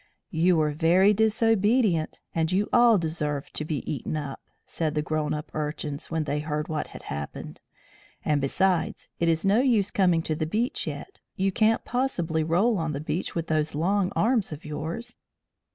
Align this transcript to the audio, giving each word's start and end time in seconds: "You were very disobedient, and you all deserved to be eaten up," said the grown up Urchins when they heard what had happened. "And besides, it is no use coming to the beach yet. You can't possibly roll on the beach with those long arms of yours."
"You 0.31 0.57
were 0.57 0.71
very 0.71 1.13
disobedient, 1.13 2.21
and 2.33 2.51
you 2.51 2.69
all 2.73 2.97
deserved 2.97 3.53
to 3.53 3.63
be 3.63 3.87
eaten 3.87 4.17
up," 4.17 4.41
said 4.65 4.95
the 4.95 5.03
grown 5.03 5.31
up 5.31 5.51
Urchins 5.53 6.09
when 6.09 6.23
they 6.23 6.39
heard 6.39 6.67
what 6.67 6.87
had 6.87 7.03
happened. 7.03 7.61
"And 8.25 8.41
besides, 8.41 9.09
it 9.19 9.29
is 9.29 9.45
no 9.45 9.59
use 9.61 9.91
coming 9.91 10.23
to 10.23 10.33
the 10.33 10.47
beach 10.47 10.87
yet. 10.87 11.19
You 11.35 11.51
can't 11.51 11.85
possibly 11.85 12.43
roll 12.43 12.79
on 12.79 12.93
the 12.93 12.99
beach 12.99 13.35
with 13.35 13.45
those 13.45 13.75
long 13.75 14.11
arms 14.15 14.51
of 14.51 14.65
yours." 14.65 15.17